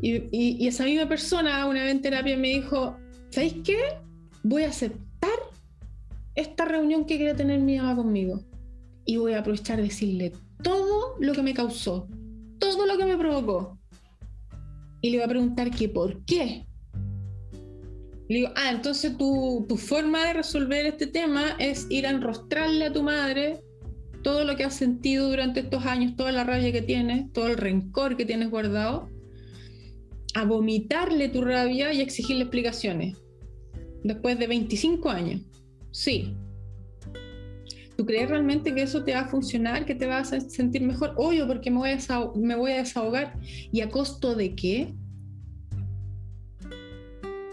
Y, 0.01 0.67
esa 0.67 0.83
misma 0.83 1.07
persona 1.07 1.65
una 1.65 1.83
vez 1.83 1.91
en 1.93 2.01
terapia 2.01 2.35
me 2.35 2.49
dijo, 2.49 2.97
¿sabéis 3.29 3.55
qué? 3.63 3.77
Voy 4.43 4.63
a 4.63 4.67
aceptar 4.71 5.39
esta 6.35 6.65
reunión 6.65 7.05
que 7.05 7.15
quiere 7.15 7.33
tener 7.33 7.61
mi 7.61 7.77
mamá 7.77 7.95
conmigo. 7.95 8.41
Y 9.05 9.15
voy 9.15 9.35
a 9.35 9.39
aprovechar 9.39 9.77
de 9.77 9.83
decirle 9.83 10.33
todo 10.61 11.15
lo 11.17 11.31
que 11.31 11.43
me 11.43 11.53
causó, 11.53 12.09
todo 12.59 12.85
lo 12.85 12.97
que 12.97 13.05
me 13.05 13.17
provocó. 13.17 13.76
Y 15.01 15.09
le 15.09 15.17
voy 15.17 15.25
a 15.25 15.29
preguntar 15.29 15.71
que 15.71 15.89
por 15.89 16.23
qué. 16.25 16.65
Le 18.29 18.35
digo, 18.35 18.49
ah, 18.55 18.71
entonces 18.71 19.17
tu, 19.17 19.65
tu 19.69 19.77
forma 19.77 20.25
de 20.25 20.33
resolver 20.33 20.85
este 20.85 21.07
tema 21.07 21.55
es 21.59 21.87
ir 21.89 22.05
a 22.07 22.09
enrostrarle 22.09 22.85
a 22.85 22.93
tu 22.93 23.03
madre 23.03 23.61
todo 24.21 24.43
lo 24.43 24.57
que 24.57 24.65
has 24.65 24.75
sentido 24.75 25.29
durante 25.29 25.61
estos 25.61 25.85
años, 25.85 26.15
toda 26.17 26.33
la 26.33 26.43
rabia 26.43 26.71
que 26.71 26.81
tienes, 26.81 27.31
todo 27.31 27.47
el 27.47 27.57
rencor 27.57 28.17
que 28.17 28.25
tienes 28.25 28.49
guardado, 28.49 29.09
a 30.33 30.43
vomitarle 30.43 31.29
tu 31.29 31.41
rabia 31.41 31.93
y 31.93 32.01
exigirle 32.01 32.43
explicaciones. 32.43 33.17
Después 34.03 34.37
de 34.37 34.47
25 34.47 35.09
años. 35.09 35.41
Sí. 35.91 36.35
¿Tú 37.97 38.05
crees 38.05 38.29
realmente 38.29 38.75
que 38.75 38.83
eso 38.83 39.03
te 39.03 39.13
va 39.13 39.21
a 39.21 39.27
funcionar, 39.27 39.83
que 39.85 39.95
te 39.95 40.05
vas 40.05 40.31
a 40.31 40.39
sentir 40.39 40.83
mejor? 40.83 41.15
Obvio, 41.17 41.47
porque 41.47 41.71
me 41.71 41.77
voy 41.77 41.89
a, 41.89 42.31
me 42.35 42.55
voy 42.55 42.71
a 42.73 42.77
desahogar. 42.77 43.33
¿Y 43.71 43.81
a 43.81 43.89
costo 43.89 44.35
de 44.35 44.55
qué? 44.55 44.93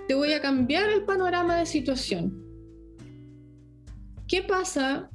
Te 0.07 0.15
voy 0.15 0.35
a 0.35 0.43
cambiar 0.43 0.91
el 0.91 1.05
panorama 1.05 1.57
de 1.57 1.65
situación. 1.65 2.45
¿Qué 4.29 4.43
pasa 4.43 5.09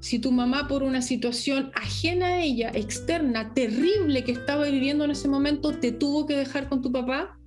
si 0.00 0.18
tu 0.18 0.32
mamá 0.32 0.66
por 0.66 0.82
una 0.82 1.02
situación 1.02 1.70
ajena 1.74 2.26
a 2.28 2.42
ella, 2.42 2.70
externa, 2.72 3.52
terrible 3.52 4.24
que 4.24 4.32
estaba 4.32 4.64
viviendo 4.64 5.04
en 5.04 5.10
ese 5.10 5.28
momento, 5.28 5.72
te 5.78 5.92
tuvo 5.92 6.24
que 6.26 6.36
dejar 6.36 6.70
con 6.70 6.80
tu 6.80 6.90
papá? 6.90 7.38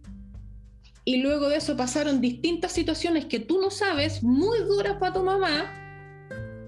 y 1.04 1.18
luego 1.18 1.50
de 1.50 1.58
eso 1.58 1.76
pasaron 1.76 2.22
distintas 2.22 2.74
situaciones 2.74 3.26
que 3.26 3.40
tú 3.40 3.60
no 3.60 3.72
sabes, 3.72 4.22
muy 4.22 4.60
duras 4.60 4.98
para 5.00 5.14
tu 5.14 5.24
mamá, 5.24 5.82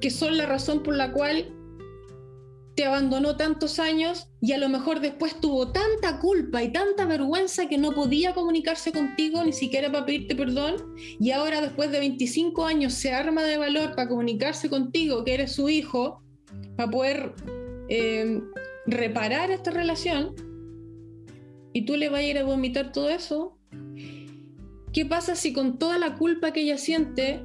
que 0.03 0.10
son 0.10 0.36
la 0.36 0.45
razón 0.45 0.83
por 0.83 0.98
la 0.98 1.13
cual 1.13 1.48
te 2.75 2.83
abandonó 2.83 3.38
tantos 3.38 3.79
años 3.79 4.27
y 4.41 4.51
a 4.51 4.57
lo 4.57 4.67
mejor 4.67 5.00
después 5.00 5.39
tuvo 5.39 5.72
tanta 5.72 6.19
culpa 6.19 6.62
y 6.62 6.74
tanta 6.74 7.05
vergüenza 7.05 7.69
que 7.69 7.77
no 7.77 7.93
podía 7.93 8.33
comunicarse 8.33 8.91
contigo 8.91 9.41
ni 9.45 9.53
siquiera 9.53 9.89
para 9.93 10.05
pedirte 10.05 10.36
perdón 10.36 10.75
y 10.98 11.31
ahora 11.31 11.62
después 11.62 11.89
de 11.89 12.00
25 12.00 12.65
años 12.65 12.93
se 12.93 13.13
arma 13.13 13.43
de 13.43 13.57
valor 13.57 13.95
para 13.95 14.10
comunicarse 14.10 14.69
contigo 14.69 15.24
que 15.24 15.36
eres 15.36 15.53
su 15.53 15.69
hijo, 15.69 16.22
para 16.75 16.91
poder 16.91 17.33
eh, 17.88 18.41
reparar 18.86 19.51
esta 19.51 19.72
relación 19.72 20.36
y 21.72 21.86
tú 21.86 21.95
le 21.95 22.10
vas 22.10 22.19
a 22.19 22.24
ir 22.24 22.38
a 22.38 22.43
vomitar 22.43 22.91
todo 22.91 23.10
eso, 23.10 23.57
¿Qué 24.91 25.07
pasa 25.07 25.36
si 25.36 25.53
con 25.53 25.79
toda 25.79 25.98
la 25.98 26.17
culpa 26.17 26.53
que 26.53 26.62
ella 26.62 26.77
siente, 26.77 27.43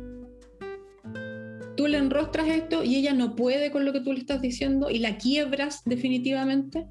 tú 1.79 1.87
le 1.87 1.97
enrostras 1.97 2.49
esto 2.49 2.83
y 2.83 2.97
ella 2.97 3.15
no 3.15 3.37
puede 3.37 3.71
con 3.71 3.85
lo 3.85 3.93
que 3.93 4.01
tú 4.01 4.13
le 4.13 4.19
estás 4.19 4.43
diciendo 4.43 4.91
y 4.91 4.99
la 4.99 5.17
quiebras 5.17 5.83
definitivamente? 5.85 6.89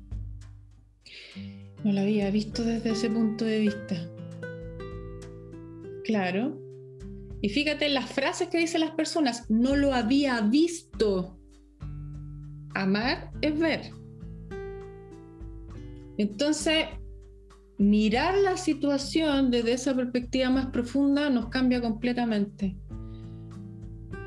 No 1.84 1.92
la 1.92 2.04
había 2.04 2.32
visto 2.32 2.64
desde 2.64 2.92
ese 2.92 3.10
punto 3.10 3.44
de 3.44 3.60
vista. 3.60 4.10
Claro. 6.06 6.58
Y 7.42 7.50
fíjate 7.50 7.90
las 7.90 8.10
frases 8.10 8.48
que 8.48 8.60
dicen 8.60 8.80
las 8.80 8.92
personas, 8.92 9.52
no 9.52 9.76
lo 9.76 9.94
había 9.94 10.40
visto. 10.40 11.38
Amar 12.74 13.32
es 13.42 13.60
ver. 13.60 13.92
Entonces, 16.18 16.86
mirar 17.78 18.38
la 18.38 18.56
situación 18.56 19.52
desde 19.52 19.74
esa 19.74 19.94
perspectiva 19.94 20.50
más 20.50 20.68
profunda 20.68 21.30
nos 21.30 21.50
cambia 21.50 21.82
completamente. 21.82 22.78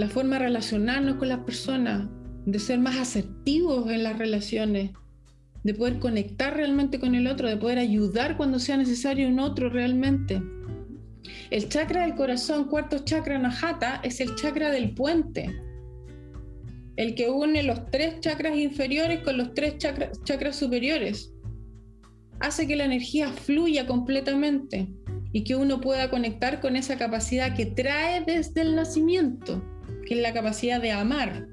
La 0.01 0.09
forma 0.09 0.39
de 0.39 0.47
relacionarnos 0.47 1.17
con 1.17 1.29
las 1.29 1.41
personas, 1.41 2.09
de 2.47 2.59
ser 2.59 2.79
más 2.79 2.97
asertivos 2.97 3.91
en 3.91 4.03
las 4.03 4.17
relaciones, 4.17 4.93
de 5.63 5.75
poder 5.75 5.99
conectar 5.99 6.57
realmente 6.57 6.99
con 6.99 7.15
el 7.15 7.27
otro, 7.27 7.47
de 7.47 7.59
poder 7.59 7.77
ayudar 7.77 8.39
cuando 8.39 8.59
sea 8.59 8.79
necesario 8.79 9.29
un 9.29 9.39
otro 9.41 9.69
realmente. 9.69 10.41
El 11.51 11.69
chakra 11.69 12.01
del 12.07 12.15
corazón, 12.15 12.65
cuarto 12.69 13.01
chakra 13.01 13.39
Najata, 13.39 14.01
es 14.03 14.23
el 14.23 14.35
chakra 14.37 14.71
del 14.71 14.95
puente, 14.95 15.55
el 16.97 17.15
que 17.15 17.29
une 17.29 17.63
los 17.63 17.91
tres 17.91 18.21
chakras 18.21 18.57
inferiores 18.57 19.21
con 19.21 19.37
los 19.37 19.53
tres 19.53 19.77
chakras 19.77 20.57
superiores 20.57 21.31
hace 22.39 22.67
que 22.67 22.77
la 22.77 22.87
energía 22.87 23.29
fluya 23.29 23.87
completamente 23.87 24.89
y 25.31 25.45
que 25.45 25.57
uno 25.57 25.79
pueda 25.79 26.09
conectar 26.09 26.63
con 26.63 26.75
esa 26.75 26.97
capacidad 26.97 27.55
que 27.55 27.67
trae 27.67 28.25
desde 28.25 28.63
el 28.63 28.77
nacimiento, 28.77 29.63
que 30.11 30.17
es 30.17 30.23
la 30.23 30.33
capacidad 30.33 30.83
de 30.83 30.91
amar, 30.91 31.47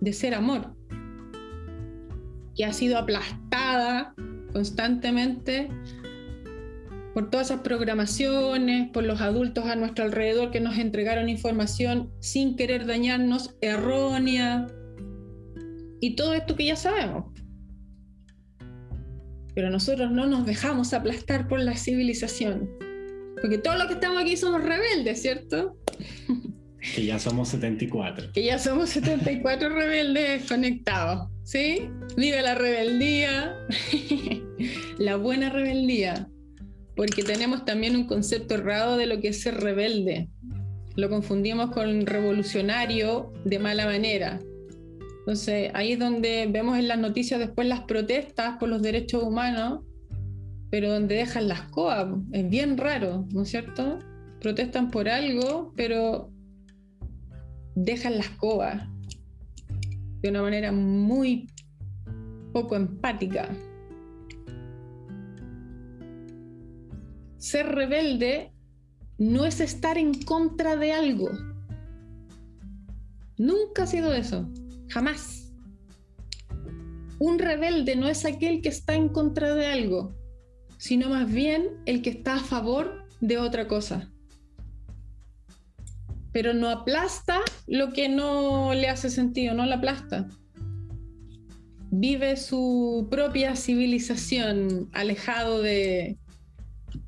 de 0.00 0.12
ser 0.12 0.34
amor, 0.34 0.74
que 2.56 2.64
ha 2.64 2.72
sido 2.72 2.98
aplastada 2.98 4.12
constantemente 4.52 5.68
por 7.14 7.30
todas 7.30 7.52
esas 7.52 7.60
programaciones, 7.60 8.90
por 8.90 9.04
los 9.04 9.20
adultos 9.20 9.66
a 9.66 9.76
nuestro 9.76 10.04
alrededor 10.04 10.50
que 10.50 10.58
nos 10.58 10.78
entregaron 10.78 11.28
información 11.28 12.10
sin 12.18 12.56
querer 12.56 12.86
dañarnos, 12.86 13.54
errónea, 13.60 14.66
y 16.00 16.16
todo 16.16 16.34
esto 16.34 16.56
que 16.56 16.66
ya 16.66 16.76
sabemos 16.76 17.26
pero 19.54 19.70
nosotros 19.70 20.10
no 20.10 20.26
nos 20.26 20.44
dejamos 20.46 20.92
aplastar 20.92 21.46
por 21.46 21.60
la 21.60 21.76
civilización. 21.76 22.68
Porque 23.40 23.58
todos 23.58 23.78
los 23.78 23.86
que 23.86 23.94
estamos 23.94 24.20
aquí 24.20 24.36
somos 24.36 24.64
rebeldes, 24.64 25.22
¿cierto? 25.22 25.78
Que 26.92 27.06
ya 27.06 27.18
somos 27.18 27.48
74. 27.48 28.32
Que 28.32 28.44
ya 28.44 28.58
somos 28.58 28.90
74 28.90 29.70
rebeldes 29.70 30.46
conectados, 30.46 31.30
¿sí? 31.42 31.88
Vive 32.16 32.42
la 32.42 32.54
rebeldía, 32.54 33.56
la 34.98 35.16
buena 35.16 35.48
rebeldía, 35.50 36.28
porque 36.94 37.22
tenemos 37.22 37.64
también 37.64 37.96
un 37.96 38.06
concepto 38.06 38.54
errado 38.54 38.96
de 38.96 39.06
lo 39.06 39.20
que 39.20 39.28
es 39.28 39.40
ser 39.40 39.60
rebelde. 39.60 40.28
Lo 40.96 41.08
confundimos 41.08 41.70
con 41.70 42.06
revolucionario 42.06 43.32
de 43.44 43.58
mala 43.58 43.86
manera. 43.86 44.40
Entonces, 45.20 45.70
ahí 45.72 45.92
es 45.92 45.98
donde 45.98 46.46
vemos 46.50 46.78
en 46.78 46.86
las 46.86 46.98
noticias 46.98 47.40
después 47.40 47.66
las 47.66 47.80
protestas 47.84 48.58
por 48.58 48.68
los 48.68 48.82
derechos 48.82 49.22
humanos, 49.22 49.80
pero 50.70 50.92
donde 50.92 51.14
dejan 51.14 51.48
las 51.48 51.62
coas. 51.70 52.08
Es 52.32 52.48
bien 52.48 52.76
raro, 52.76 53.26
¿no 53.32 53.42
es 53.42 53.48
cierto? 53.48 53.98
Protestan 54.40 54.90
por 54.90 55.08
algo, 55.08 55.72
pero 55.74 56.33
dejan 57.74 58.16
las 58.16 58.30
coas 58.30 58.88
de 60.22 60.30
una 60.30 60.42
manera 60.42 60.72
muy 60.72 61.48
poco 62.52 62.76
empática. 62.76 63.48
Ser 67.36 67.66
rebelde 67.66 68.52
no 69.18 69.44
es 69.44 69.60
estar 69.60 69.98
en 69.98 70.14
contra 70.22 70.76
de 70.76 70.92
algo. 70.92 71.28
Nunca 73.36 73.82
ha 73.82 73.86
sido 73.86 74.12
eso. 74.12 74.48
Jamás. 74.88 75.52
Un 77.18 77.38
rebelde 77.38 77.96
no 77.96 78.08
es 78.08 78.24
aquel 78.24 78.62
que 78.62 78.68
está 78.68 78.94
en 78.94 79.08
contra 79.08 79.54
de 79.54 79.66
algo, 79.66 80.14
sino 80.78 81.10
más 81.10 81.30
bien 81.30 81.82
el 81.86 82.02
que 82.02 82.10
está 82.10 82.36
a 82.36 82.40
favor 82.40 83.04
de 83.20 83.38
otra 83.38 83.68
cosa. 83.68 84.13
Pero 86.34 86.52
no 86.52 86.68
aplasta 86.68 87.40
lo 87.66 87.94
que 87.94 88.10
no 88.10 88.74
le 88.74 88.88
hace 88.88 89.08
sentido, 89.08 89.54
no 89.54 89.64
la 89.64 89.76
aplasta. 89.76 90.28
Vive 91.90 92.36
su 92.36 93.08
propia 93.10 93.56
civilización 93.56 94.90
alejado 94.92 95.62
de, 95.62 96.18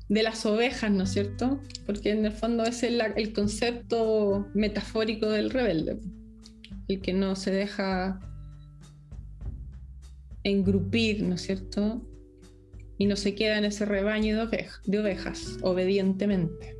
de 0.09 0.23
las 0.23 0.45
ovejas, 0.45 0.91
¿no 0.91 1.03
es 1.03 1.11
cierto? 1.11 1.59
Porque 1.85 2.11
en 2.11 2.25
el 2.25 2.31
fondo 2.31 2.63
es 2.63 2.83
el, 2.83 3.33
concepto 3.33 4.47
metafórico 4.53 5.29
del 5.29 5.49
rebelde 5.49 5.99
el 6.87 7.01
que 7.01 7.11
no 7.11 7.35
se 7.35 7.51
deja 7.51 8.21
engrupir, 10.43 11.21
¿no 11.23 11.35
es 11.35 11.41
cierto? 11.41 12.01
Y 12.97 13.07
no 13.07 13.17
se 13.17 13.35
queda 13.35 13.57
en 13.57 13.65
ese 13.65 13.83
rebaño 13.83 14.47
de 14.47 14.99
ovejas, 14.99 15.57
obedientemente. 15.61 16.76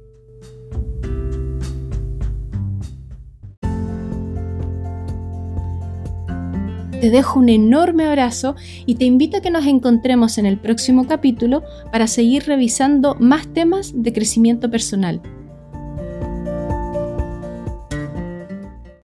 Te 7.07 7.11
dejo 7.11 7.39
un 7.39 7.47
enorme 7.47 8.05
abrazo 8.05 8.57
y 8.85 8.95
te 8.95 9.05
invito 9.05 9.37
a 9.37 9.39
que 9.39 9.49
nos 9.49 9.65
encontremos 9.65 10.37
en 10.37 10.45
el 10.45 10.57
próximo 10.57 11.07
capítulo 11.07 11.63
para 11.89 12.05
seguir 12.05 12.43
revisando 12.43 13.15
más 13.17 13.47
temas 13.47 13.93
de 13.95 14.11
crecimiento 14.11 14.69
personal. 14.69 15.21